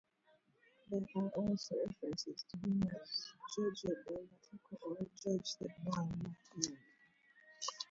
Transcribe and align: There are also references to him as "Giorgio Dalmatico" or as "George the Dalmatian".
There 0.89 1.01
are 1.15 1.29
also 1.35 1.75
references 1.87 2.43
to 2.49 2.57
him 2.67 2.81
as 3.03 3.27
"Giorgio 3.55 3.91
Dalmatico" 4.07 4.77
or 4.81 4.97
as 4.99 5.21
"George 5.21 5.49
the 5.59 5.67
Dalmatian". 5.91 6.77